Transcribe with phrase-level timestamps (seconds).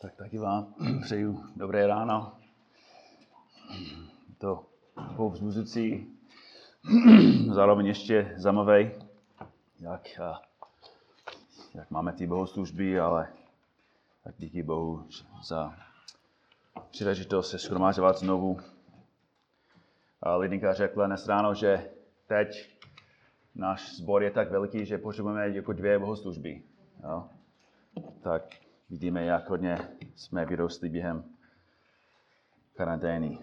[0.00, 2.32] Tak taky vám přeju dobré ráno.
[4.38, 4.66] To
[5.16, 6.06] povzbuzující,
[7.52, 8.90] zároveň ještě zajímavý,
[9.80, 10.20] jak,
[11.74, 13.32] jak máme ty bohoslužby, ale
[14.24, 15.08] tak díky Bohu
[15.42, 15.74] za
[16.90, 18.60] příležitost se schromážovat znovu.
[20.22, 21.90] A Lidinka řekla dnes ráno, že
[22.26, 22.78] teď
[23.54, 26.62] náš sbor je tak veliký, že potřebujeme jako dvě bohoslužby.
[27.02, 27.28] Jo?
[28.22, 31.24] Tak vidíme, jak hodně jsme vyrostli během
[32.74, 33.38] karantény.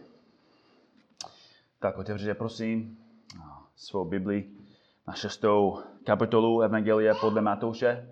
[1.79, 2.97] Tak otevřete prosím
[3.75, 4.51] svou Bibli
[5.07, 8.11] na šestou kapitolu Evangelia podle Matouše.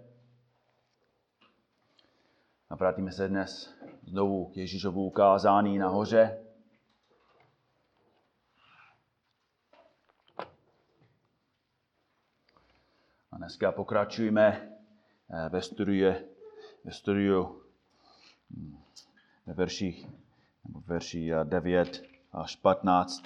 [2.70, 6.39] A vrátíme se dnes znovu k Ježíšovu ukázání nahoře.
[13.31, 14.72] A dneska pokračujeme
[15.49, 16.34] ve studiu,
[16.85, 17.62] ve studiu
[18.49, 18.77] hm,
[19.45, 20.07] ve verši,
[20.66, 23.23] nebo verši 9 až 15,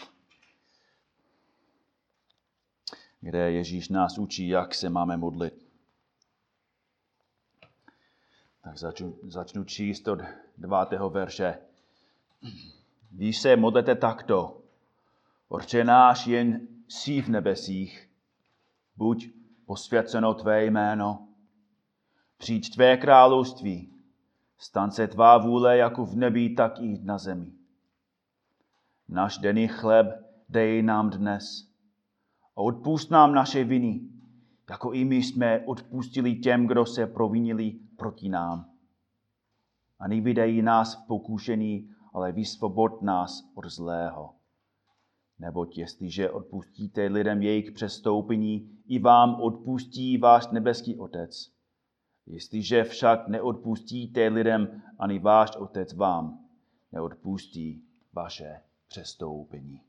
[3.21, 5.65] kde Ježíš nás učí, jak se máme modlit.
[8.61, 10.19] Tak začnu, začnu číst od
[10.57, 10.77] 9.
[11.09, 11.57] verše.
[13.11, 14.61] Když se modlete takto,
[15.47, 18.09] Orče náš jen sí v nebesích,
[18.95, 19.29] buď
[19.65, 21.28] posvěceno tvé jméno,
[22.39, 23.93] přijď tvé království,
[24.57, 27.51] stan se tvá vůle jako v nebi, tak i na zemi.
[29.07, 30.07] Náš denní chleb
[30.49, 31.67] dej nám dnes
[32.55, 34.01] a odpust nám naše viny,
[34.69, 38.69] jako i my jsme odpustili těm, kdo se provinili proti nám.
[39.99, 44.33] A nevydej nás v pokušení, ale vysvobod nás od zlého.
[45.39, 51.58] Neboť jestliže odpustíte lidem jejich přestoupení, i vám odpustí váš nebeský Otec.
[52.29, 56.39] Jestliže však neodpustíte lidem, ani váš Otec vám
[56.91, 59.81] neodpustí vaše přestoupení.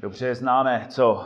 [0.00, 1.24] Dobře známe, co,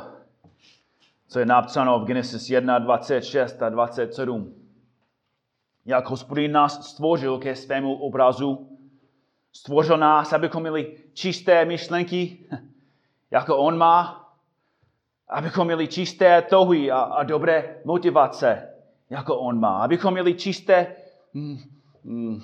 [1.29, 4.55] co je napsáno v Genesis 1, 26 a 27.
[5.87, 8.79] Jak hospodin nás stvořil ke svému obrazu,
[9.53, 12.49] stvořil nás, abychom měli čisté myšlenky,
[13.31, 14.30] jako on má,
[15.31, 18.69] abychom měli čisté touhy a, a dobré motivace,
[19.11, 20.97] jako on má, abychom měli čisté
[21.35, 21.59] mm,
[22.05, 22.41] mm,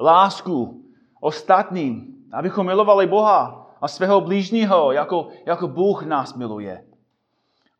[0.00, 0.82] lásku
[1.20, 6.84] ostatním, abychom milovali Boha a svého blížního, jako, jako Bůh nás miluje.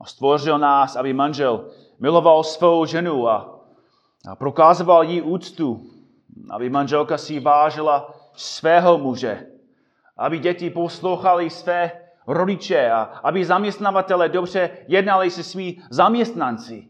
[0.01, 1.69] A stvořil nás, aby manžel
[1.99, 3.61] miloval svou ženu a,
[4.29, 5.83] a prokazoval jí úctu,
[6.51, 9.47] aby manželka si vážila svého muže,
[10.17, 16.89] aby děti poslouchali své rodiče a aby zaměstnavatele dobře jednali se svými zaměstnanci.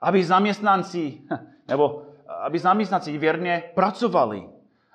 [0.00, 1.22] Aby zaměstnanci,
[1.68, 2.02] nebo
[2.40, 4.48] aby zaměstnanci věrně pracovali.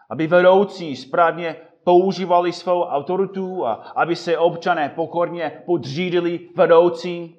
[0.09, 7.35] Aby vedoucí správně používali svou autoritu a aby se občané pokorně podřídili vedoucím.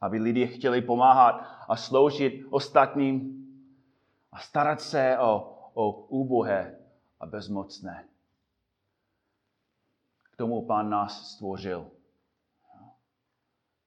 [0.00, 3.40] Aby lidé chtěli pomáhat a sloužit ostatním
[4.32, 6.78] a starat se o, o úbohé
[7.20, 8.09] a bezmocné.
[10.40, 11.90] Tomu pán nás stvořil.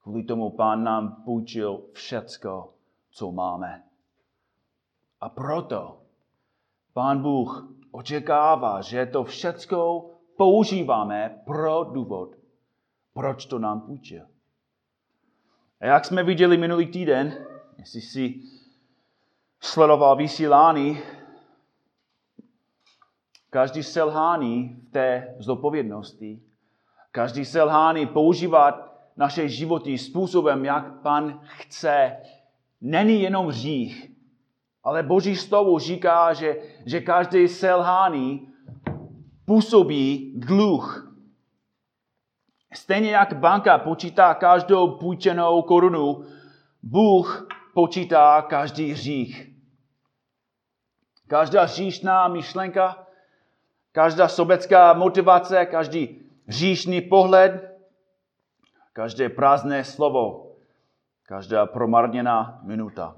[0.03, 2.73] Kvůli tomu pán nám půjčil všecko,
[3.11, 3.83] co máme.
[5.21, 6.01] A proto
[6.93, 12.35] pán Bůh očekává, že to všecko používáme pro důvod,
[13.13, 14.25] proč to nám půjčil.
[15.79, 17.45] A jak jsme viděli minulý týden,
[17.77, 18.41] jestli si
[19.59, 20.97] sledoval vysílání,
[23.53, 26.41] každý selhání v té zodpovědnosti,
[27.11, 32.17] každý selhání používat naše životy způsobem, jak pan chce,
[32.81, 34.11] není jenom hřích,
[34.83, 38.47] ale Boží slovo říká, že, že každý selhání
[39.45, 41.15] působí dluh.
[42.73, 46.25] Stejně jak banka počítá každou půjčenou korunu,
[46.83, 49.49] Bůh počítá každý hřích.
[51.27, 53.02] Každá hříšná myšlenka,
[53.93, 57.77] každá sobecká motivace, každý hříšný pohled,
[58.93, 60.55] každé prázdné slovo,
[61.23, 63.17] každá promarněná minuta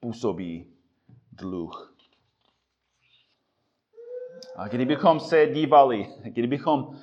[0.00, 0.74] působí
[1.32, 1.96] dluh.
[4.56, 6.98] A kdybychom se dívali, kdybychom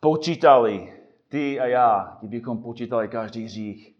[0.00, 3.94] počítali, ty a já, kdybychom počítali každý hřích,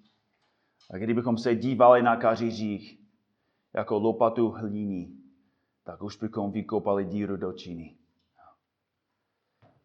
[0.91, 2.99] a kdybychom se dívali na každý hřích
[3.75, 5.24] jako lopatu hlíní,
[5.85, 7.97] tak už bychom vykopali díru do činy.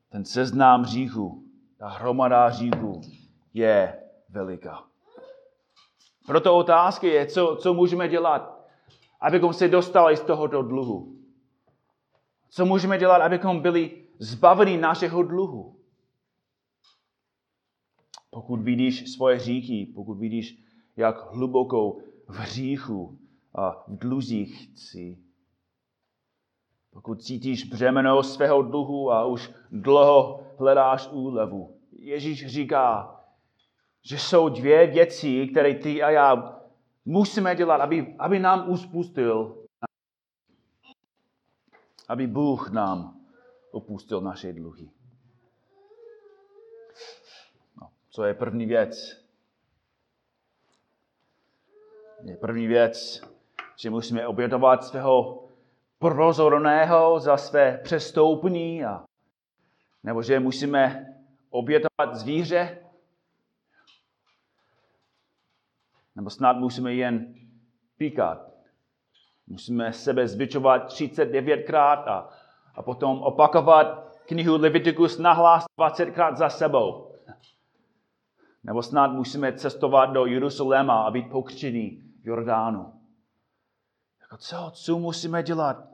[0.09, 1.43] Ten seznám hříchů,
[1.77, 3.01] ta hromada hříchů
[3.53, 4.83] je veliká.
[6.25, 8.67] Proto otázka je, co, co můžeme dělat,
[9.21, 11.15] abychom se dostali z tohoto dluhu.
[12.49, 15.79] Co můžeme dělat, abychom byli zbaveni našeho dluhu.
[18.29, 20.63] Pokud vidíš svoje hříchy, pokud vidíš,
[20.97, 23.19] jak hlubokou v hříchu
[23.55, 25.17] a v dluzích jsi,
[26.99, 31.77] pokud cítíš břemeno svého dluhu a už dlouho hledáš úlevu.
[31.91, 33.15] Ježíš říká,
[34.01, 36.59] že jsou dvě věci, které ty a já
[37.05, 39.65] musíme dělat, aby, aby nám uspustil,
[42.07, 43.19] aby Bůh nám
[43.71, 44.89] opustil naše dluhy.
[47.81, 49.23] No, co je první věc?
[52.23, 53.21] Je první věc,
[53.75, 55.48] že musíme obětovat svého
[55.99, 59.03] prozorného za své přestoupení, a,
[60.03, 61.05] nebo že musíme
[61.49, 62.77] obětovat zvíře,
[66.15, 67.35] nebo snad musíme jen
[67.97, 68.49] píkat.
[69.47, 72.29] Musíme sebe zbičovat 39krát a,
[72.75, 77.15] a potom opakovat knihu Leviticus nahlas 20krát za sebou.
[78.63, 82.93] Nebo snad musíme cestovat do Jeruzaléma a být pokřtění Jordánu.
[84.21, 85.88] Jako co, co musíme dělat,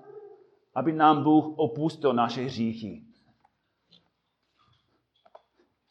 [0.75, 3.03] aby nám Bůh opustil naše hříchy?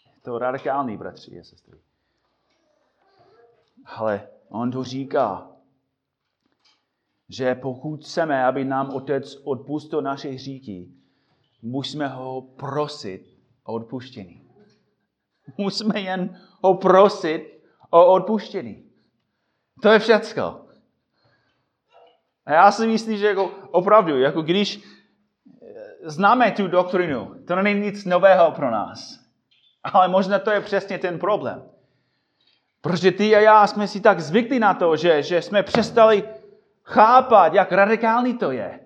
[0.06, 1.78] Je to radikální, bratři a sestry.
[3.86, 5.50] Ale on to říká,
[7.28, 10.92] že pokud chceme, aby nám Otec odpustil naše hříchy,
[11.62, 14.40] musíme ho prosit o odpuštění.
[15.58, 18.90] Musíme jen ho prosit o odpuštění.
[19.82, 20.63] To je všecko.
[22.46, 27.80] A já si myslím, že jako opravdu, jako když eh, známe tu doktrinu, to není
[27.80, 29.20] nic nového pro nás.
[29.84, 31.62] Ale možná to je přesně ten problém.
[32.80, 36.24] Protože ty a já jsme si tak zvykli na to, že, že jsme přestali
[36.82, 38.80] chápat, jak radikální to je.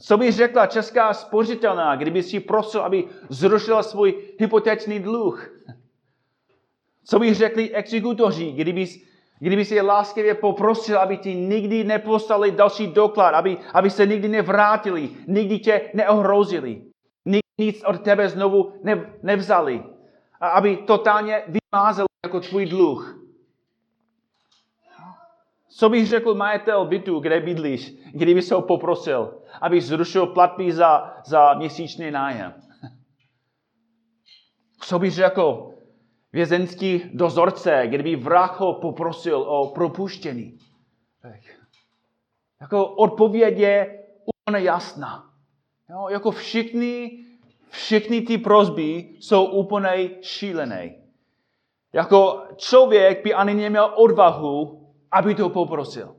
[0.00, 5.50] Co by řekla česká spořitelná, kdyby si prosil, aby zrušila svůj hypotečný dluh?
[7.04, 8.86] Co by řekli exekutoři, kdyby
[9.40, 14.28] Kdyby si je láskavě poprosil, aby ti nikdy neposlali další doklad, aby, aby se nikdy
[14.28, 16.82] nevrátili, nikdy tě neohrozili,
[17.24, 19.84] nikdy nic od tebe znovu ne, nevzali,
[20.40, 23.16] a aby totálně vymázali jako tvůj dluh.
[25.68, 31.14] Co bych řekl majitel bytu, kde bydlíš, kdyby se ho poprosil, aby zrušil platby za,
[31.26, 32.54] za měsíční nájem?
[34.80, 35.70] Co bych řekl
[36.32, 40.58] vězenský dozorce, kdyby vrah ho poprosil o propuštění.
[42.60, 45.30] Jako odpověď je úplně jasná.
[45.90, 47.24] Jo, jako všichni,
[47.68, 50.94] všichni ty prozby jsou úplně šílené.
[51.92, 56.16] Jako člověk by ani neměl odvahu, aby to poprosil.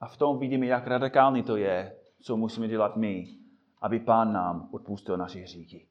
[0.00, 3.26] A v tom vidíme, jak radikální to je, co musíme dělat my,
[3.82, 5.86] aby Pán nám odpustil naše hříchy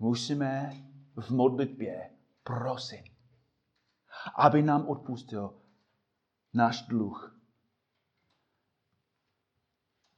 [0.00, 0.72] musíme
[1.16, 2.10] v modlitbě
[2.42, 3.04] prosit,
[4.36, 5.62] aby nám odpustil
[6.54, 7.40] náš dluh.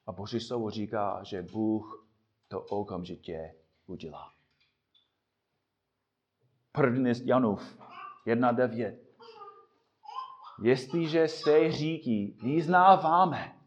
[0.07, 2.09] A Boží slovo říká, že Bůh
[2.49, 3.55] to okamžitě
[3.87, 4.33] udělá.
[6.73, 7.79] První je Janův
[8.27, 8.99] 1.9.
[10.63, 13.59] Jestliže své hříky vyznáváme,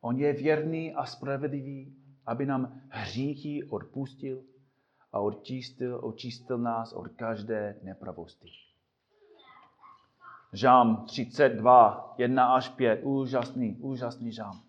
[0.00, 1.97] on je věrný a spravedlivý
[2.28, 4.42] aby nám hříchy odpustil
[5.12, 8.48] a očistil, očistil nás od každé nepravosti.
[10.52, 14.60] Žám 32, 1 až 5, úžasný, úžasný žám.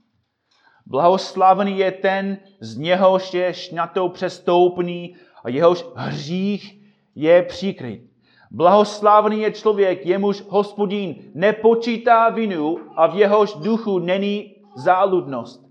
[0.85, 6.81] Blahoslavený je ten, z něhož je šňatou přestoupný a jehož hřích
[7.15, 8.09] je přikryt.
[8.51, 15.68] Blahoslavený je člověk, jemuž hospodín nepočítá vinu a v jehož duchu není záludnost.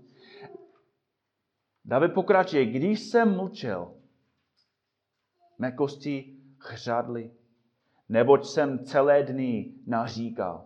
[1.89, 3.91] David pokračuje, když jsem mlčel,
[5.57, 7.31] mé kosti chřadly,
[8.09, 10.65] neboť jsem celé dny naříkal.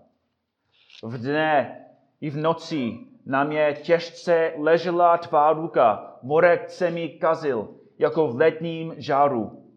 [1.03, 1.85] V dne
[2.21, 8.35] i v noci na mě těžce ležela tvá ruka, morek se mi kazil, jako v
[8.37, 9.71] letním žáru.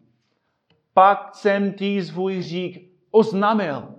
[0.93, 3.95] Pak jsem ty svůj řík oznámil.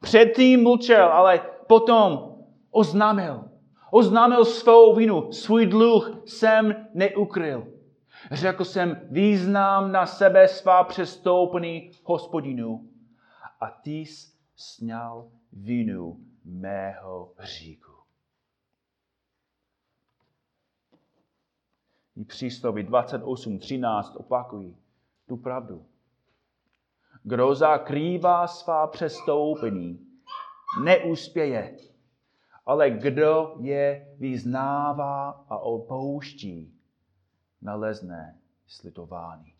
[0.00, 2.36] Předtím mlčel, ale potom
[2.70, 3.47] oznámil.
[3.90, 7.72] Oznámil svou vinu, svůj dluh jsem neukryl.
[8.32, 12.88] Řekl jsem, význám na sebe svá přestoupení hospodinu
[13.60, 17.92] a ty jsi sněl vinu mého hříku.
[22.16, 24.76] I přístavy 28.13 opakují.
[25.26, 25.86] tu pravdu.
[27.22, 30.06] Kdo zakrývá svá přestoupení,
[30.84, 31.76] neuspěje.
[32.68, 36.80] Ale kdo je vyznává a opouští,
[37.60, 39.54] nalezne slitování.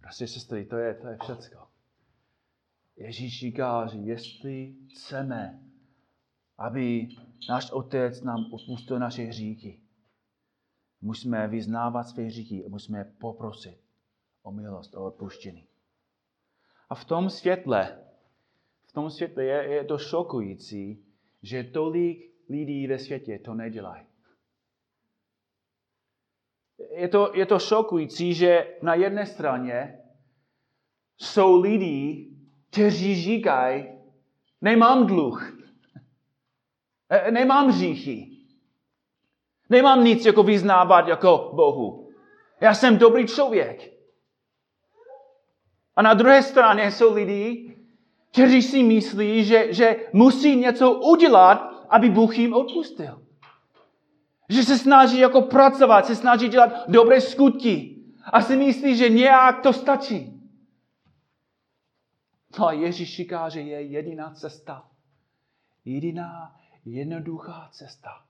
[0.00, 1.68] Bratři, sestry, to je, to je všecko.
[2.96, 5.60] Ježíš říká, že jestli chceme,
[6.58, 7.08] aby
[7.48, 9.80] náš Otec nám odpustil naše hříchy,
[11.00, 13.80] musíme vyznávat své hříchy a musíme poprosit
[14.42, 15.66] o milost, o odpuštění.
[16.88, 18.05] A v tom světle,
[18.96, 21.04] tom světle je, je to šokující,
[21.42, 24.06] že tolik lidí ve světě to nedělají.
[26.96, 30.00] Je to, je to šokující, že na jedné straně
[31.18, 32.30] jsou lidi,
[32.70, 33.84] kteří říkají,
[34.60, 35.60] nemám dluh,
[37.08, 38.30] e, nemám hříchy,
[39.70, 42.10] nemám nic jako vyznávat jako Bohu.
[42.60, 43.92] Já jsem dobrý člověk.
[45.96, 47.75] A na druhé straně jsou lidi,
[48.36, 53.26] kteří si myslí, že, že musí něco udělat, aby Bůh jim odpustil.
[54.48, 57.96] Že se snaží jako pracovat, se snaží dělat dobré skutky.
[58.24, 60.42] A si myslí, že nějak to stačí.
[62.58, 64.88] No a Ježíš říká, že je jediná cesta.
[65.84, 68.26] Jediná jednoduchá cesta.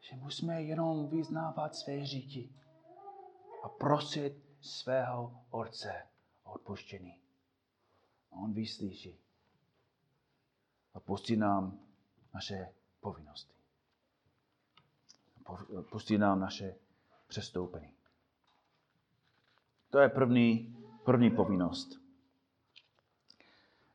[0.00, 2.52] Že musíme jenom vyznávat své říky
[3.62, 5.92] a prosit svého Otce
[6.44, 7.21] o odpuštění.
[8.32, 9.18] A on vyslyší
[10.94, 11.78] a pustí nám
[12.34, 12.68] naše
[13.00, 13.52] povinnosti.
[15.90, 16.74] Pustí nám naše
[17.26, 17.92] přestoupení.
[19.90, 22.02] To je první, první povinnost.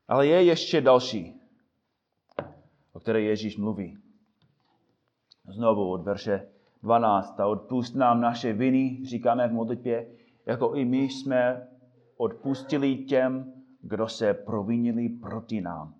[0.08, 1.40] Ale je ještě další,
[2.92, 3.98] o které Ježíš mluví.
[5.48, 6.48] Znovu od verše
[6.82, 7.40] 12.
[7.40, 10.16] A odpust nám naše viny, říkáme v modlitbě,
[10.46, 11.68] jako i my jsme
[12.16, 15.94] odpustili těm, kdo se provinili proti nám.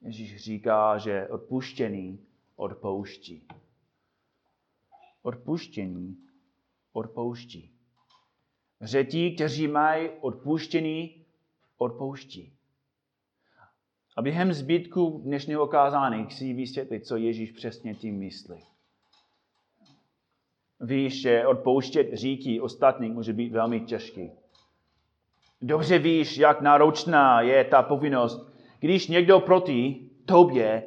[0.00, 3.46] Ježíš říká, že odpuštění odpouští.
[5.22, 6.16] Odpuštění
[6.92, 7.70] odpouští.
[8.80, 11.26] Že ti, kteří mají odpuštění,
[11.76, 12.56] odpouští.
[14.16, 18.64] A během zbytku dnešního kázání chci vysvětlit, co Ježíš přesně tím myslí.
[20.80, 24.30] Víš, že odpouštět říky ostatních může být velmi těžký.
[25.66, 30.82] Dobře víš, jak náročná je ta povinnost, když někdo proti tobě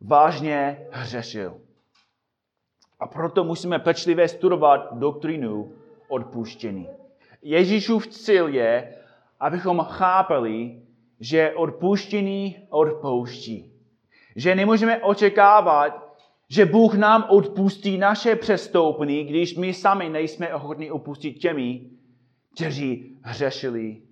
[0.00, 1.60] vážně hřešil.
[3.00, 5.72] A proto musíme pečlivě studovat doktrinu
[6.08, 6.88] odpuštění.
[7.42, 8.94] Ježíšův cíl je,
[9.40, 10.82] abychom chápali,
[11.20, 13.72] že odpuštění odpouští.
[14.36, 16.16] Že nemůžeme očekávat,
[16.48, 21.95] že Bůh nám odpustí naše přestoupení, když my sami nejsme ochotní opustit těmi,
[22.56, 24.02] kteří hřešili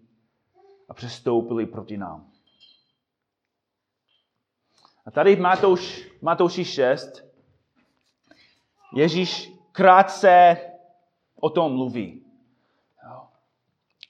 [0.88, 2.30] a přestoupili proti nám.
[5.06, 7.24] A tady v Matouš, Matouši 6
[8.94, 10.56] Ježíš krátce
[11.40, 12.24] o tom mluví.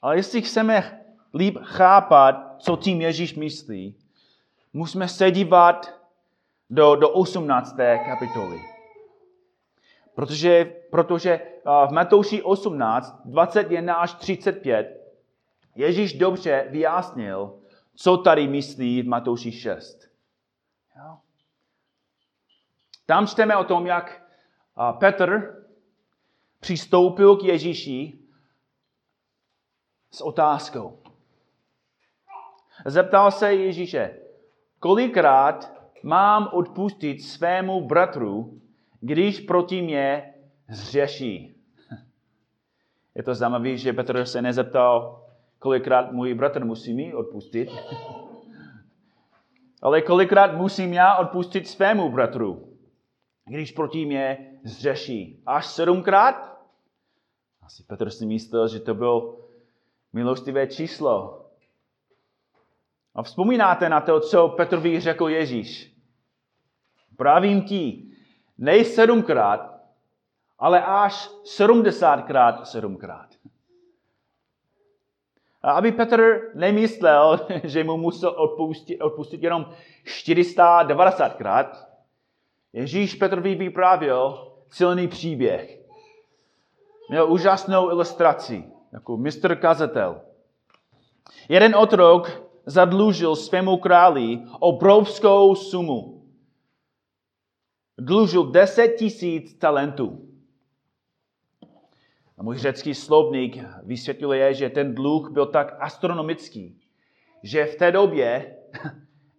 [0.02, 3.94] Ale jestli chceme líp chápat, co tím Ježíš myslí,
[4.72, 6.00] musíme se dívat
[6.70, 7.76] do, do 18.
[8.06, 8.73] kapitoly.
[10.14, 15.00] Protože, protože v Matouši 18, 21 až 35,
[15.74, 17.58] Ježíš dobře vyjasnil,
[17.94, 20.08] co tady myslí v Matouši 6.
[20.96, 21.18] Jo?
[23.06, 24.22] Tam čteme o tom, jak
[24.98, 25.62] Petr
[26.60, 28.18] přistoupil k Ježíši
[30.10, 30.98] s otázkou.
[32.84, 34.18] Zeptal se Ježíše,
[34.80, 38.60] kolikrát mám odpustit svému bratru,
[39.04, 40.34] když proti mě
[40.68, 41.54] zřeší.
[43.14, 45.22] Je to zajímavé, že Petr se nezeptal,
[45.58, 47.68] kolikrát můj bratr musí mi odpustit,
[49.82, 52.76] ale kolikrát musím já odpustit svému bratru,
[53.46, 55.42] když proti mě zřeší.
[55.46, 56.58] Až sedmkrát?
[57.62, 59.38] Asi Petr si myslel, že to bylo
[60.12, 61.46] milostivé číslo.
[63.14, 65.94] A vzpomínáte na to, co Petrovi řekl Ježíš.
[67.16, 68.13] Pravím ti,
[68.58, 69.80] nej sedmkrát,
[70.58, 73.28] ale až sedmdesátkrát sedmkrát.
[75.62, 79.66] A aby Petr nemyslel, že mu musel odpustit, odpustit jenom
[80.04, 81.66] 490krát,
[82.72, 85.78] Ježíš Petrovi vyprávěl silný příběh.
[87.10, 90.20] Měl úžasnou ilustraci, jako mistr kazatel.
[91.48, 96.23] Jeden otrok zadlužil svému králi obrovskou sumu.
[97.98, 100.28] Dlužil 10 tisíc talentů.
[102.38, 106.80] A můj řecký slovník vysvětluje, že ten dluh byl tak astronomický,
[107.42, 108.56] že v té době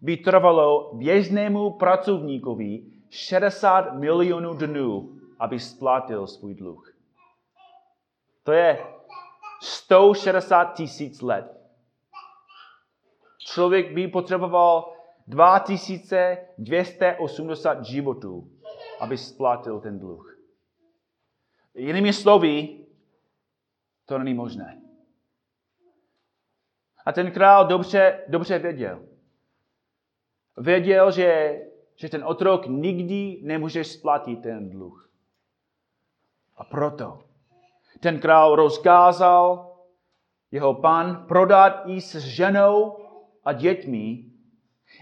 [0.02, 6.96] by trvalo běžnému pracovníkovi 60 milionů dnů, aby splatil svůj dluh.
[8.44, 8.86] To je
[9.62, 11.62] 160 tisíc let.
[13.40, 14.95] Člověk by potřeboval
[15.28, 18.52] 2280 životů,
[19.00, 20.40] aby splatil ten dluh.
[21.76, 22.86] Jinými slovy,
[24.06, 24.82] to není možné.
[27.06, 29.06] A ten král dobře, dobře věděl.
[30.58, 31.62] Věděl, že,
[31.96, 35.12] že ten otrok nikdy nemůže splatit ten dluh.
[36.58, 37.24] A proto
[38.00, 39.72] ten král rozkázal
[40.52, 42.98] jeho pan prodat i s ženou
[43.44, 44.26] a dětmi,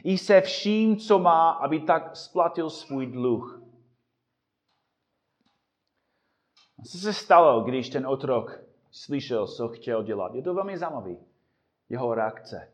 [0.04, 3.62] i se vším, co má, aby tak splatil svůj dluh.
[6.92, 10.36] Co se stalo, když ten otrok slyšel, co chtěl dělat?
[10.36, 11.16] Je to velmi zajímavé,
[11.90, 12.74] jeho reakce.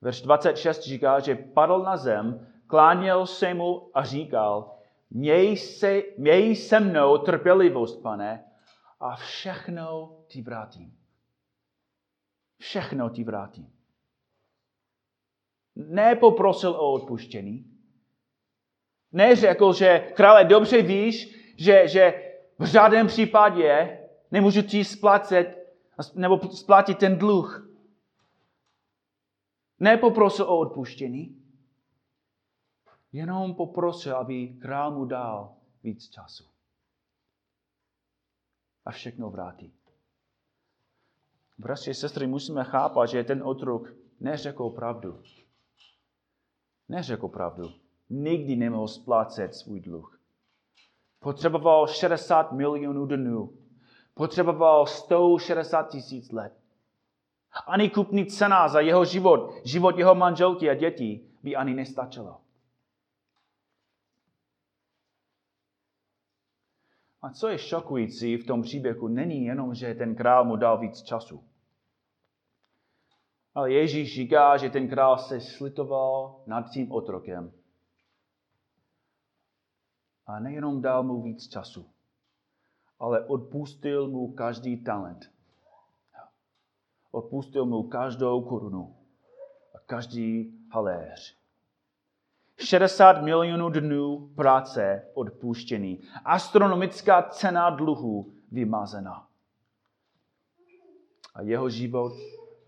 [0.00, 4.78] Verš 26 říká, že padl na zem, kláněl se mu a říkal,
[5.10, 8.44] měj, se, měj se mnou trpělivost, pane,
[9.00, 10.98] a všechno ti vrátím.
[12.58, 13.75] Všechno ti vrátím.
[15.76, 17.72] Nepoprosil o odpuštění.
[19.12, 23.98] Neřekl, že krále, dobře víš, že, že v žádném případě
[24.30, 25.46] nemůžu ti splatit,
[26.14, 27.70] nebo splatit ten dluh.
[29.80, 31.42] Nepoprosil o odpuštění,
[33.12, 36.44] jenom poprosil, aby král mu dal víc času.
[38.84, 39.72] A všechno vrátí.
[41.58, 45.22] Bratři a sestry, musíme chápat, že ten otrok neřekl pravdu.
[46.88, 47.72] Neřekl pravdu.
[48.10, 50.20] Nikdy nemohl splácet svůj dluh.
[51.20, 53.52] Potřeboval 60 milionů dnů.
[54.14, 56.52] Potřeboval 160 tisíc let.
[57.66, 62.40] Ani kupní cena za jeho život, život jeho manželky a dětí by ani nestačilo.
[67.22, 71.02] A co je šokující v tom příběhu, není jenom, že ten král mu dal víc
[71.02, 71.44] času.
[73.56, 77.52] Ale Ježíš říká, že ten král se slitoval nad tím otrokem.
[80.26, 81.86] A nejenom dal mu víc času,
[82.98, 85.32] ale odpustil mu každý talent.
[87.10, 88.96] Odpustil mu každou korunu
[89.74, 91.36] a každý haléř.
[92.58, 96.02] 60 milionů dnů práce odpuštěný.
[96.24, 99.28] Astronomická cena dluhu vymazena.
[101.34, 102.12] A jeho život,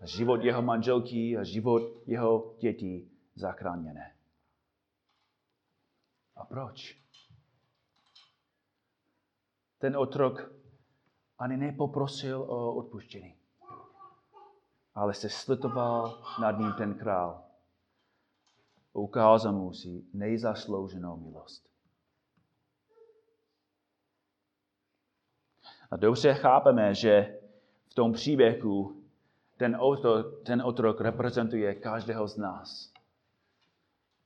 [0.01, 4.15] a život jeho manželky a život jeho dětí zachráněné.
[6.35, 6.99] A proč?
[9.77, 10.51] Ten otrok
[11.37, 13.35] ani nepoprosil o odpuštění,
[14.95, 17.49] ale se slitoval nad ním ten král
[18.93, 21.69] ukázal mu si nejzaslouženou milost.
[25.91, 27.39] A dobře chápeme, že
[27.87, 28.98] v tom příběhu
[29.59, 32.91] ten otrok, ten otrok reprezentuje každého z nás.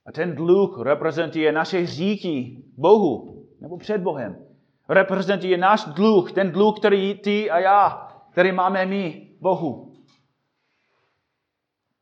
[0.06, 4.46] A ten dluh reprezentuje naše hříky Bohu, nebo před Bohem.
[4.90, 9.94] Reprezentuje náš dluh, ten dluh, který ty a já, který máme my Bohu.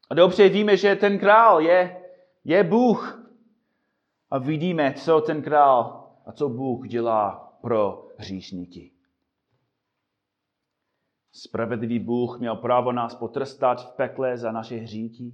[0.10, 2.02] A dobře víme, že ten král je
[2.44, 3.17] je Bůh.
[4.30, 8.91] A vidíme, co ten král a co Bůh dělá pro hříšníky.
[11.32, 15.34] Spravedlivý Bůh měl právo nás potrestat v pekle za naše hříky.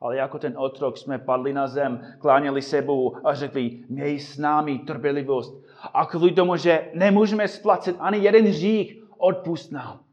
[0.00, 4.38] Ale jako ten otrok jsme padli na zem, kláněli se Bohu a řekli, měj s
[4.38, 5.64] námi trpělivost.
[5.94, 10.04] A kvůli tomu, že nemůžeme splacet ani jeden hřích, odpust nám.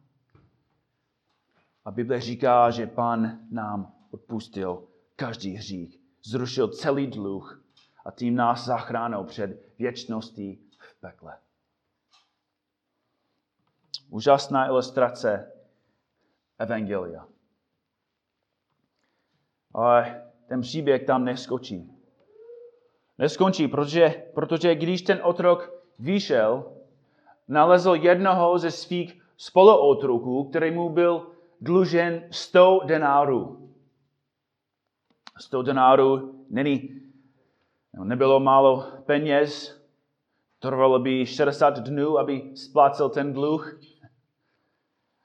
[1.85, 4.83] A Bible říká, že Pan nám odpustil
[5.15, 7.63] každý hřích, zrušil celý dluh
[8.05, 11.37] a tím nás zachránil před věčností v pekle.
[14.09, 15.51] Úžasná ilustrace
[16.59, 17.27] Evangelia.
[19.73, 21.91] Ale ten příběh tam neskočí.
[23.17, 26.73] Neskončí, protože, protože když ten otrok vyšel,
[27.47, 33.71] nalezl jednoho ze svých spoluotroků, který mu byl dlužen 100 denárů.
[35.39, 37.01] 100 denárů není,
[38.03, 39.78] nebylo málo peněz,
[40.59, 43.79] trvalo by 60 dnů, aby splácel ten dluh.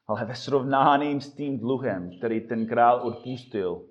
[0.06, 3.88] Ale ve srovnání s tím dluhem, který ten král odpustil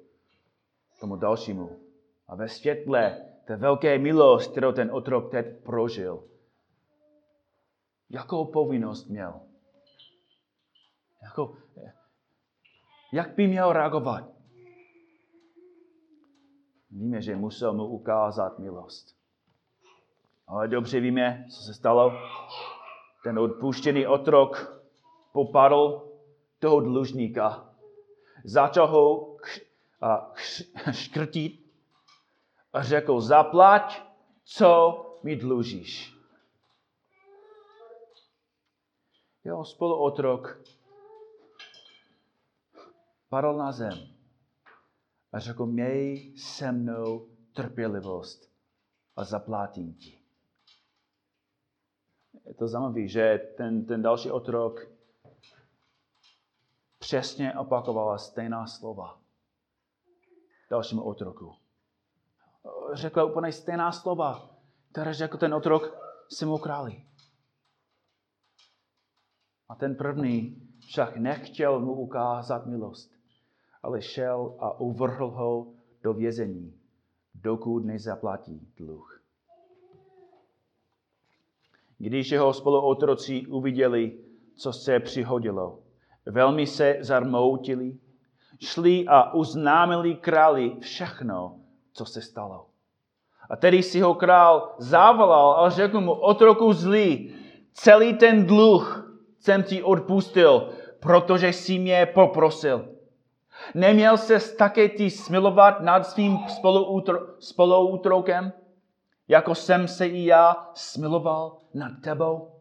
[0.99, 1.79] tomu dalšímu,
[2.27, 6.23] a ve světle té velké milost, kterou ten otrok teď prožil,
[8.09, 9.41] jakou povinnost měl?
[11.23, 11.57] Jako,
[13.13, 14.29] jak by měl reagovat?
[16.91, 19.22] Víme, že musel mu ukázat milost.
[20.47, 22.11] Ale dobře víme, co se stalo.
[23.23, 24.81] Ten odpuštěný otrok
[25.33, 26.11] popadl
[26.59, 27.69] toho dlužníka.
[28.43, 29.37] Začal ho
[30.91, 31.63] škrtit
[32.73, 34.03] a řekl, zaplať,
[34.43, 36.13] co mi dlužíš.
[39.43, 40.61] Jeho spoluotrok
[43.29, 44.13] padl na zem
[45.31, 48.51] a řekl, měj se mnou trpělivost
[49.15, 50.22] a zaplatím ti.
[52.45, 54.87] Je to zajímavé, že ten, ten další otrok
[56.99, 59.23] přesně opakovala stejná slova
[60.73, 61.53] dalšímu otroku.
[62.93, 64.49] Řekla úplně stejná slova,
[64.91, 65.97] které řekl ten otrok
[66.29, 67.05] svému králi.
[69.69, 73.11] A ten první však nechtěl mu ukázat milost,
[73.83, 76.81] ale šel a uvrhl ho do vězení,
[77.33, 79.22] dokud nezaplatí dluh.
[81.97, 84.17] Když jeho spoluotroci uviděli,
[84.55, 85.79] co se přihodilo,
[86.25, 87.97] velmi se zarmoutili,
[88.59, 91.59] šli a uznámili králi všechno,
[91.93, 92.65] co se stalo.
[93.49, 97.35] A tedy si ho král zavolal a řekl mu, otroku zlý,
[97.73, 102.89] celý ten dluh jsem ti odpustil, protože jsi mě poprosil.
[103.75, 106.37] Neměl se také ty smilovat nad svým
[107.39, 108.53] spoluútrokem,
[109.27, 112.51] jako jsem se i já smiloval nad tebou?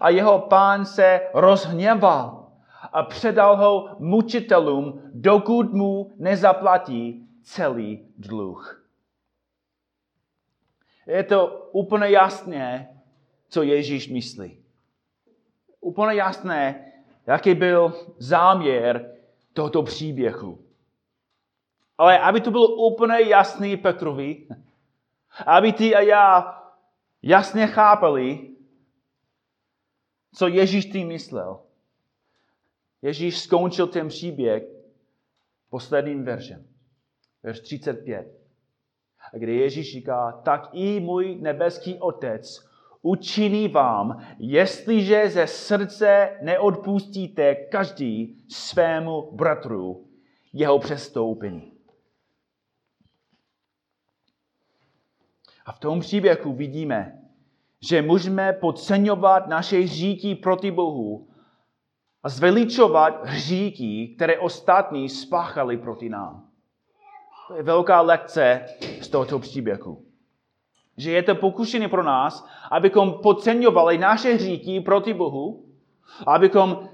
[0.00, 2.46] A jeho pán se rozhněval
[2.92, 8.86] a předal ho mučitelům, dokud mu nezaplatí celý dluh.
[11.06, 13.00] Je to úplně jasné,
[13.48, 14.58] co Ježíš myslí.
[15.80, 16.92] Úplně jasné,
[17.26, 19.14] jaký byl záměr
[19.52, 20.58] tohoto příběhu.
[21.98, 24.46] Ale aby to bylo úplně jasný Petrovi,
[25.46, 26.61] aby ty a já
[27.22, 28.48] jasně chápali,
[30.34, 31.60] co Ježíš tím myslel.
[33.02, 34.62] Ježíš skončil ten příběh
[35.70, 36.66] posledním veršem.
[37.42, 38.38] Verš 35.
[39.32, 47.54] A kde Ježíš říká, tak i můj nebeský otec učiní vám, jestliže ze srdce neodpustíte
[47.54, 50.06] každý svému bratru
[50.52, 51.71] jeho přestoupení.
[55.66, 57.18] A v tom příběhu vidíme,
[57.80, 61.28] že můžeme podceňovat naše hříky proti Bohu
[62.22, 66.48] a zveličovat hříky, které ostatní spáchali proti nám.
[67.48, 68.66] To je velká lekce
[69.00, 70.04] z tohoto příběhu.
[70.96, 75.64] Že je to pokušení pro nás, abychom podceňovali naše hříky proti Bohu,
[76.26, 76.88] abychom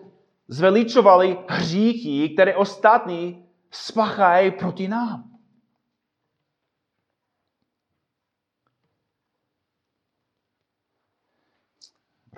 [0.48, 5.38] zveličovali hříky, které ostatní spáchají proti nám.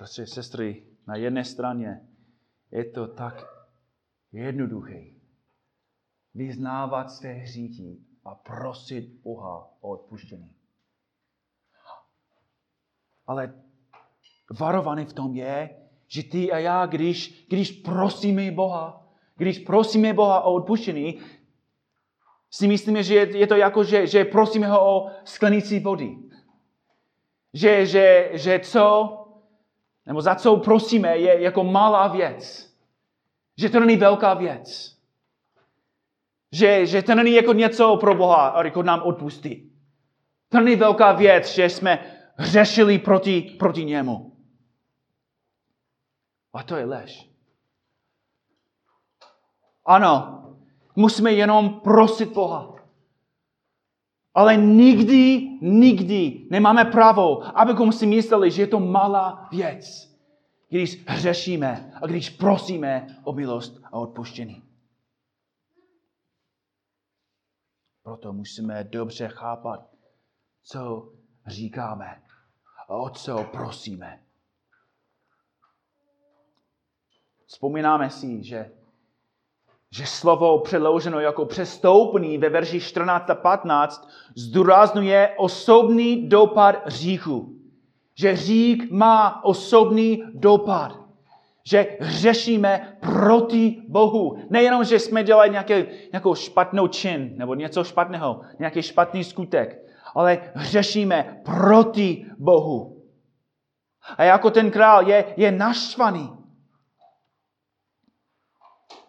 [0.01, 2.01] Bratři, sestry, na jedné straně
[2.71, 3.45] je to tak
[4.31, 5.03] jednoduché.
[6.33, 10.55] Vyznávat své hříchy a prosit Boha o odpuštění.
[13.27, 13.53] Ale
[14.59, 15.69] varovaný v tom je,
[16.07, 21.21] že ty a já, když, když prosíme Boha, když prosíme Boha o odpuštění,
[22.51, 26.17] si myslíme, že je, to jako, že, že prosíme ho o sklenici vody.
[27.53, 29.17] Že, že, že co
[30.11, 32.73] nebo za co prosíme, je jako malá věc.
[33.57, 34.97] Že to není velká věc.
[36.51, 39.71] Že, že to není jako něco pro Boha, a jako nám odpustí.
[40.49, 44.35] To není velká věc, že jsme hřešili proti, proti němu.
[46.53, 47.29] A to je lež.
[49.85, 50.43] Ano,
[50.95, 52.70] musíme jenom prosit Boha.
[54.33, 60.11] Ale nikdy, nikdy nemáme právo, abychom si mysleli, že je to malá věc,
[60.69, 64.63] když hřešíme a když prosíme o milost a odpuštění.
[68.03, 69.89] Proto musíme dobře chápat,
[70.63, 71.13] co
[71.47, 72.23] říkáme
[72.77, 74.23] a o co prosíme.
[77.45, 78.71] Vzpomínáme si, že
[79.93, 87.55] že slovo přeloženo jako přestoupný ve verši 14 a 15 zdůraznuje osobný dopad hříchu.
[88.15, 90.99] Že hřích má osobný dopad.
[91.63, 94.37] Že hřešíme proti Bohu.
[94.49, 100.51] Nejenom, že jsme dělali nějaké, nějakou špatnou čin nebo něco špatného, nějaký špatný skutek, ale
[100.53, 103.03] hřešíme proti Bohu.
[104.17, 106.40] A jako ten král je, je naštvaný.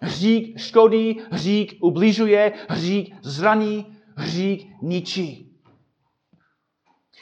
[0.01, 5.53] Hřík škodí, hřík ubližuje, hřík zraní, hřík ničí.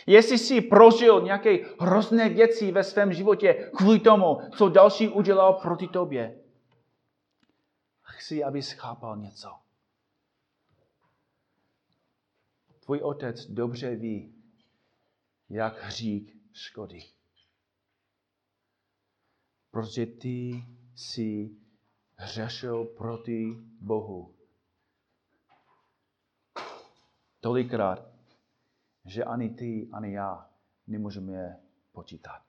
[0.06, 5.88] Jestli jsi prožil nějaké hrozné věci ve svém životě kvůli tomu, co další udělal proti
[5.88, 6.40] tobě,
[8.02, 9.48] chci, abys chápal něco.
[12.84, 14.34] Tvůj otec dobře ví,
[15.48, 17.12] jak hřík škodí.
[19.70, 21.50] Protože ty jsi
[22.20, 24.34] hřešil proti Bohu.
[27.40, 28.12] Tolikrát,
[29.04, 30.50] že ani ty, ani já
[30.86, 31.60] nemůžeme
[31.92, 32.42] počítat.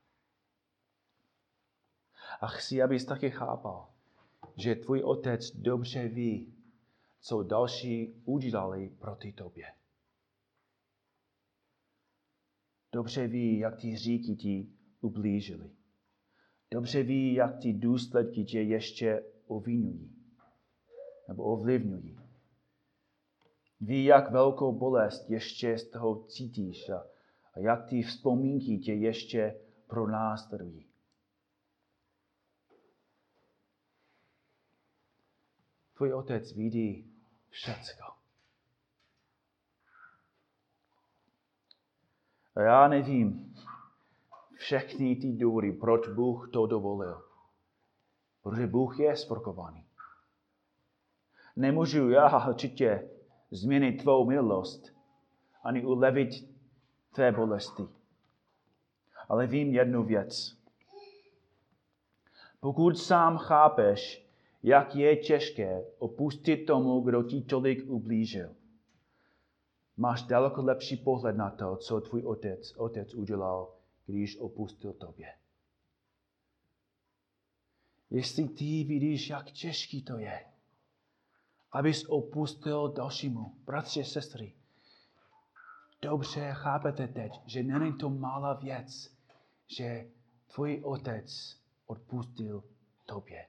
[2.42, 3.94] A chci, abys taky chápal,
[4.56, 6.54] že tvůj otec dobře ví,
[7.22, 9.74] co další udělali proti tobě.
[12.92, 14.70] Dobře ví, jak ty říky ti
[15.02, 15.72] ublížili.
[16.72, 20.22] Dobře ví, jak ty důsledky tě ještě ovinují
[21.28, 22.20] nebo ovlivňují.
[23.82, 26.98] Ví, jak velkou bolest ještě z toho cítíš a,
[27.54, 30.88] a jak ty vzpomínky tě ještě pronásledují.
[35.98, 37.14] Tvůj otec vidí
[37.50, 38.04] všecko.
[42.56, 43.56] A já nevím
[44.56, 47.31] všechny ty důvody, proč Bůh to dovolil.
[48.42, 49.86] Protože Bůh je sporkovaný.
[51.56, 53.10] Nemůžu já určitě
[53.52, 54.96] změnit tvou milost,
[55.64, 56.30] ani ulevit
[57.12, 57.84] tvé bolesti.
[59.30, 60.58] Ale vím jednu věc.
[62.60, 64.30] Pokud sám chápeš,
[64.64, 68.56] jak je těžké opustit tomu, kdo ti tolik ublížil,
[69.98, 73.74] máš daleko lepší pohled na to, co tvůj otec, otec udělal,
[74.06, 75.41] když opustil tobě.
[78.12, 80.46] Jestli ty vidíš, jak těžký to je,
[81.72, 84.56] abys opustil dalšímu, bratři, sestry,
[86.02, 89.18] dobře chápete teď, že není to malá věc,
[89.68, 90.12] že
[90.54, 92.64] tvůj otec odpustil
[93.06, 93.48] tobě.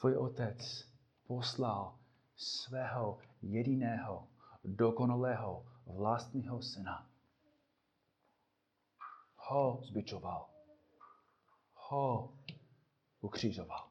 [0.00, 0.88] Tvůj otec
[1.26, 1.98] poslal
[2.36, 4.28] svého jediného,
[4.64, 7.09] dokonalého vlastního syna.
[9.50, 10.50] Ho zbičoval.
[11.74, 12.38] Ho
[13.20, 13.90] ukřižoval.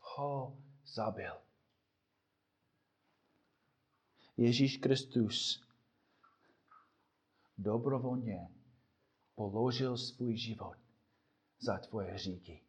[0.00, 1.42] Ho zabil.
[4.36, 5.66] Ježíš Kristus
[7.58, 8.48] dobrovolně
[9.34, 10.76] položil svůj život
[11.58, 12.64] za tvoje hříky.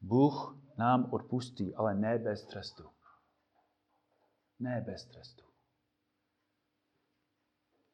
[0.00, 2.90] Bůh nám odpustí, ale ne bez trestu.
[4.58, 5.43] Ne bez trestu.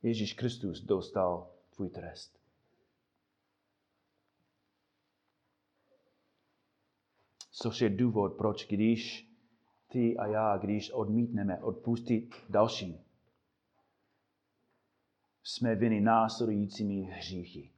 [0.02, 2.40] Ježíš Kristus dostal tvůj trest.
[7.52, 9.30] Což je důvod, proč když
[9.88, 12.98] ty a já, když odmítneme odpustit dalším,
[15.42, 17.70] jsme viny následujícími hříchy.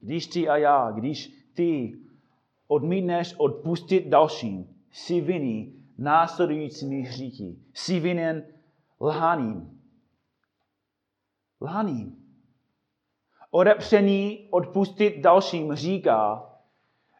[0.00, 1.98] Když ty a já, když ty
[2.66, 7.56] odmítneš odpustit dalším, jsi vinný následujícími hříchy.
[7.74, 8.46] Jsi vinen
[9.00, 9.81] lhaním.
[11.62, 12.16] Lhaním.
[13.50, 16.50] Odepření odpustit dalším říká,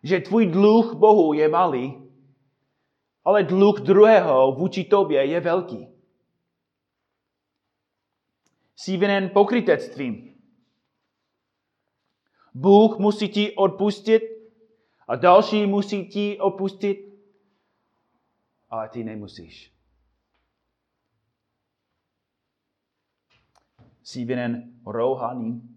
[0.03, 2.11] že tvůj dluh Bohu je malý,
[3.25, 5.89] ale dluh druhého vůči tobě je velký.
[8.77, 10.35] Jsi vinen pokrytectvím.
[12.55, 14.23] Bůh musí ti odpustit
[15.09, 16.99] a další musí ti opustit,
[18.71, 19.72] ale ty nemusíš.
[24.03, 25.73] Jsi vinen rouhaním.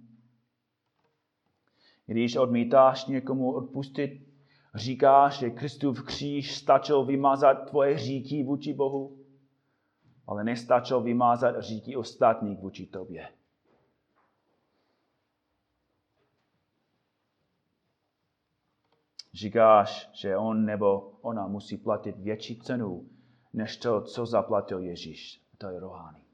[2.05, 4.27] Když odmítáš někomu odpustit,
[4.75, 9.17] říkáš, že Kristův kříž stačil vymazat tvoje hříky vůči Bohu,
[10.27, 13.29] ale nestačil vymazat hříky ostatních vůči tobě.
[19.33, 23.09] Říkáš, že on nebo ona musí platit větší cenu,
[23.53, 25.41] než to, co zaplatil Ježíš.
[25.57, 26.24] To je rohání.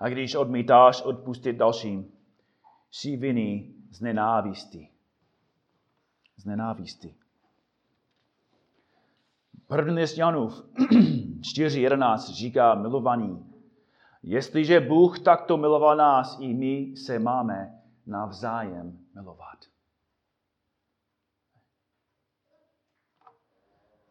[0.00, 2.12] A když odmítáš odpustit dalším,
[2.90, 4.88] jsi vinný z nenávisti.
[6.36, 7.14] Z nenávisti.
[9.66, 13.54] První list Janův 4.11 říká milovaný.
[14.22, 19.58] Jestliže Bůh takto miloval nás, i my se máme navzájem milovat.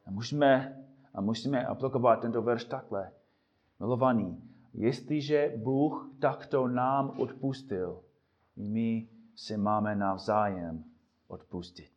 [0.05, 3.11] A musíme, a musíme aplikovat tento verš takhle.
[3.79, 8.03] Milovaný, jestliže Bůh takto nám odpustil,
[8.55, 10.83] my si máme navzájem
[11.27, 11.91] odpustit.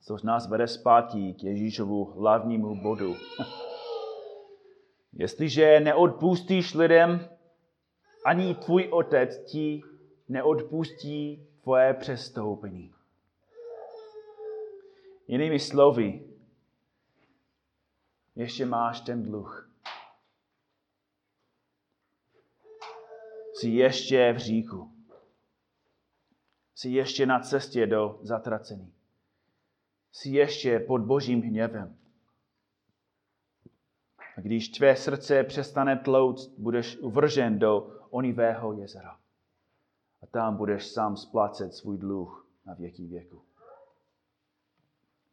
[0.00, 3.14] Což nás vede zpátky k Ježíšovu hlavnímu bodu.
[5.12, 7.28] Jestliže neodpustíš lidem,
[8.24, 9.82] ani tvůj otec ti
[10.28, 12.94] neodpustí tvoje přestoupení.
[15.28, 16.24] Jinými slovy,
[18.36, 19.71] ještě máš ten dluh.
[23.62, 24.92] Jsi ještě v říku.
[26.74, 28.92] Jsi ještě na cestě do zatracení.
[30.12, 31.96] Jsi ještě pod božím hněvem.
[34.36, 39.18] A když tvé srdce přestane tlouct, budeš uvržen do onivého jezera.
[40.22, 43.42] A tam budeš sám splácet svůj dluh na věky věku.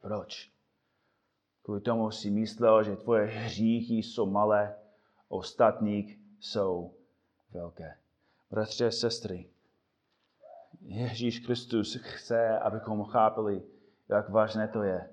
[0.01, 0.51] Proč?
[1.63, 4.75] Kvůli tomu si myslel, že tvoje hříchy jsou malé,
[5.29, 6.93] ostatní jsou
[7.51, 7.97] velké.
[8.51, 9.49] Bratře, sestry,
[10.81, 13.63] Ježíš Kristus chce, abychom chápali,
[14.09, 15.09] jak vážné to je.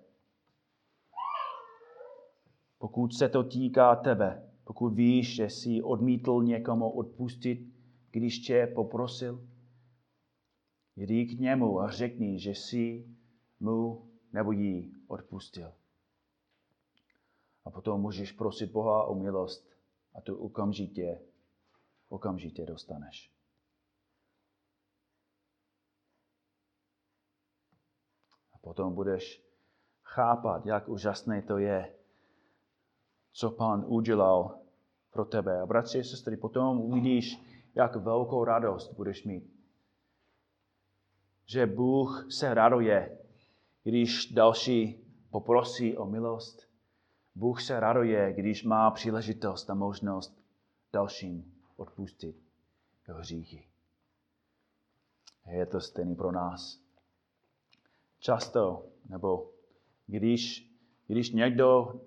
[2.79, 7.75] Pokud se to týká tebe, pokud víš, že jsi odmítl někomu odpustit,
[8.11, 9.49] když tě poprosil,
[10.97, 13.07] jdi k němu a řekni, že jsi
[13.61, 15.73] mu nebo jí odpustil.
[17.65, 19.69] A potom můžeš prosit Boha o milost
[20.15, 21.21] a tu okamžitě,
[22.09, 23.33] okamžitě dostaneš.
[28.53, 29.43] A potom budeš
[30.03, 31.95] chápat, jak úžasné to je,
[33.33, 34.59] co Pán udělal
[35.11, 35.61] pro tebe.
[35.61, 37.43] A bratři a sestry, potom uvidíš,
[37.75, 39.57] jak velkou radost budeš mít.
[41.47, 43.19] Že Bůh se raduje,
[43.83, 46.69] když další poprosí o milost.
[47.35, 50.43] Bůh se raduje, když má příležitost a možnost
[50.93, 52.37] dalším odpustit
[53.09, 53.69] jeho hříchy.
[55.47, 56.81] Je to stejný pro nás.
[58.19, 59.53] Často, nebo
[60.07, 60.73] když,
[61.07, 62.01] když někdo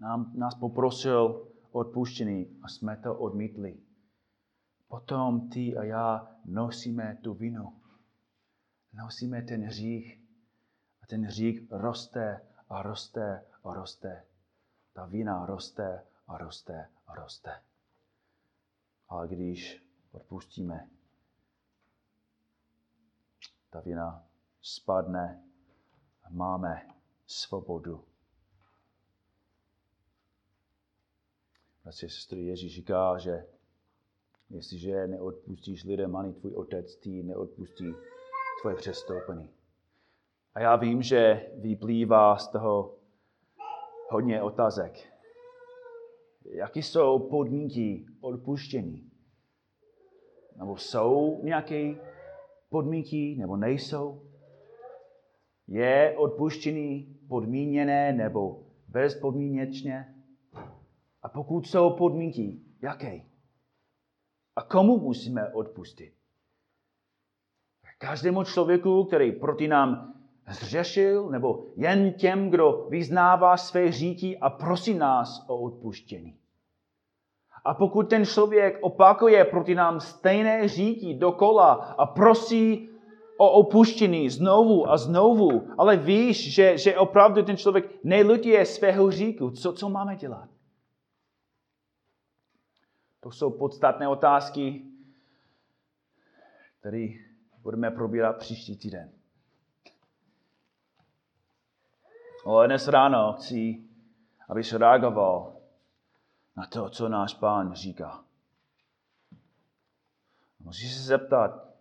[0.00, 3.80] nám, nás poprosil o odpuštění a jsme to odmítli,
[4.88, 7.80] potom ty a já nosíme tu vinu.
[8.92, 10.20] Nosíme ten hřích
[11.02, 14.24] a ten hřích roste a roste a roste.
[14.92, 17.67] Ta vina roste a roste a roste.
[19.08, 20.88] Ale když odpustíme,
[23.70, 24.26] ta vina
[24.62, 25.44] spadne
[26.22, 26.94] a máme
[27.26, 28.04] svobodu.
[31.88, 33.46] Bratři a sestry, Ježíš říká, že
[34.50, 37.94] jestliže neodpustíš lidem, ani tvůj otec ty neodpustí
[38.60, 39.50] tvoje přestoupení.
[40.54, 42.96] A já vím, že vyplývá z toho
[44.10, 45.17] hodně otázek.
[46.50, 49.10] Jaké jsou podmínky odpuštění?
[50.56, 51.94] Nebo jsou nějaké
[52.68, 54.30] podmínky, nebo nejsou?
[55.66, 60.14] Je odpuštění podmíněné nebo bezpodmínečně?
[61.22, 63.20] A pokud jsou podmínky, jaké?
[64.56, 66.14] A komu musíme odpustit?
[67.98, 70.17] Každému člověku, který proti nám
[70.50, 76.38] zřešil, nebo jen těm, kdo vyznává své říky a prosí nás o odpuštění.
[77.64, 82.90] A pokud ten člověk opakuje proti nám stejné říky dokola a prosí
[83.36, 89.50] o opuštění znovu a znovu, ale víš, že, že opravdu ten člověk nelutuje svého říku,
[89.50, 90.48] co, co máme dělat?
[93.20, 94.82] To jsou podstatné otázky,
[96.80, 97.06] které
[97.62, 99.17] budeme probírat příští týden.
[102.48, 103.84] Ale dnes ráno chci,
[104.48, 105.60] abys reagoval
[106.56, 108.24] na to, co náš pán říká.
[110.60, 111.74] Musíš se zeptat,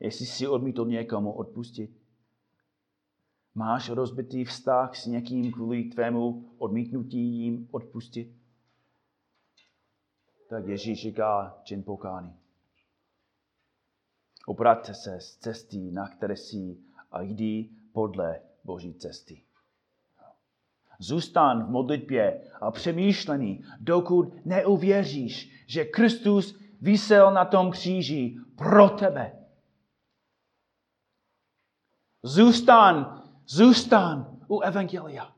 [0.00, 1.90] jestli si odmítl někomu odpustit.
[3.54, 8.36] Máš rozbitý vztah s někým kvůli tvému odmítnutí jim odpustit?
[10.48, 12.36] Tak Ježíš říká čin pokání.
[14.46, 16.78] Obraťte se z cesty, na které jsi
[17.10, 19.47] a jdi podle Boží cesty.
[20.98, 29.32] Zůstan v modlitbě a přemýšlení, dokud neuvěříš, že Kristus vysel na tom kříži pro tebe.
[32.22, 35.32] Zůstan, zůstan u Evangelia.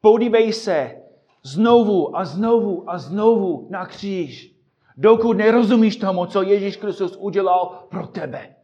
[0.00, 1.02] Podívej se
[1.42, 4.54] znovu a znovu a znovu na kříž,
[4.96, 8.54] dokud nerozumíš tomu, co Ježíš Kristus udělal pro tebe.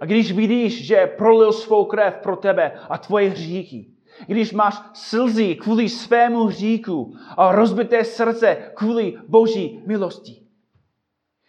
[0.00, 3.86] A když vidíš, že prolil svou krev pro tebe a tvoje hříchy,
[4.26, 10.42] když máš slzy kvůli svému hříchu a rozbité srdce kvůli boží milosti.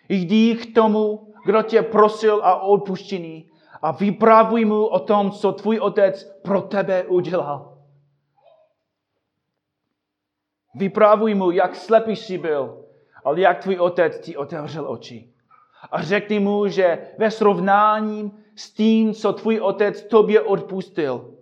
[0.10, 3.50] Jdi k tomu, kdo tě prosil a odpuštění
[3.82, 7.78] a vyprávuj mu o tom, co tvůj otec pro tebe udělal.
[10.76, 12.86] Vyprávuj mu, jak slepý jsi byl,
[13.24, 15.34] ale jak tvůj otec ti otevřel oči.
[15.92, 21.36] A řekni mu, že ve srovnání s tím, co tvůj otec tobě odpustil,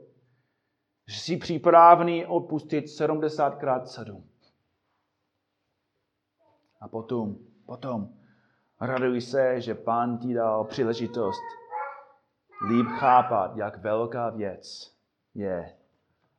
[1.08, 4.30] že jsi připravený odpustit 70krát 7.
[6.80, 7.36] A potom,
[7.66, 8.14] potom
[8.82, 11.42] raduj se, že pán ti dal příležitost
[12.70, 14.96] líp chápat, jak velká věc
[15.34, 15.78] je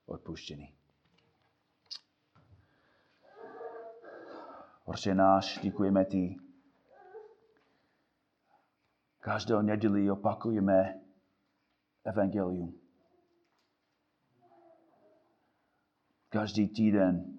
[0.06, 0.74] odpuštěný.
[4.84, 6.36] Oče náš, děkujeme ti.
[9.20, 11.00] Každou neděli opakujeme
[12.04, 12.81] evangelium.
[16.32, 17.38] Každý týden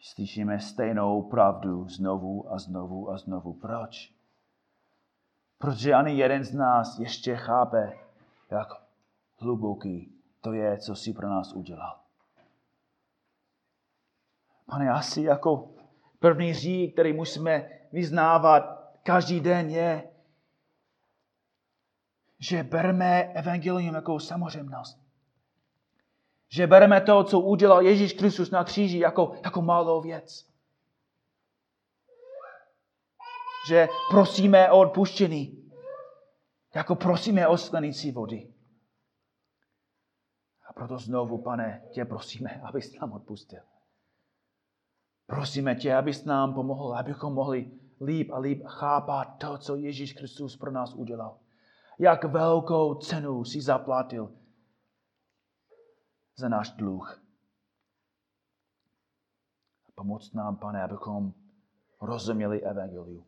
[0.00, 3.52] slyšíme stejnou pravdu znovu a znovu a znovu.
[3.52, 4.14] Proč?
[5.58, 7.98] Protože ani jeden z nás ještě chápe,
[8.50, 8.68] jak
[9.38, 12.00] hluboký to je, co si pro nás udělal.
[14.66, 15.70] Pane, asi jako
[16.18, 18.62] první řík, který musíme vyznávat
[19.02, 20.10] každý den, je,
[22.38, 25.02] že bereme evangelium jako samozřejmost.
[26.52, 30.46] Že bereme to, co udělal Ježíš Kristus na kříži, jako, jako malou věc.
[33.68, 35.72] Že prosíme o odpuštění,
[36.74, 38.52] jako prosíme o sklenici vody.
[40.68, 43.60] A proto znovu, pane, tě prosíme, abys nám odpustil.
[45.26, 50.56] Prosíme tě, abys nám pomohl, abychom mohli líp a líp chápat to, co Ježíš Kristus
[50.56, 51.38] pro nás udělal.
[51.98, 54.41] Jak velkou cenu si zaplatil
[56.42, 57.22] za náš dluh.
[59.94, 61.32] Pomoc nám, pane, abychom
[62.00, 63.26] rozuměli evangeliu.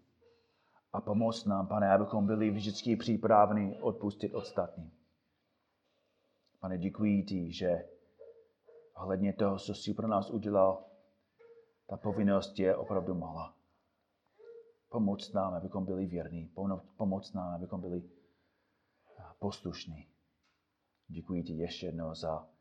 [0.92, 4.90] A pomoc nám, pane, abychom byli vždycky připraveni odpustit ostatním.
[6.60, 7.88] Pane, děkuji ti, že
[8.96, 10.84] ohledně toho, co jsi pro nás udělal,
[11.86, 13.54] ta povinnost je opravdu malá.
[14.88, 16.50] Pomoc nám, abychom byli věrní.
[16.96, 18.02] Pomoc nám, abychom byli
[19.38, 20.08] poslušní.
[21.08, 22.53] Děkuji ti ještě jednou za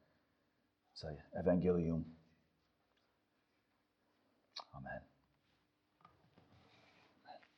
[0.94, 2.06] za evangelium.
[4.74, 5.13] Amen.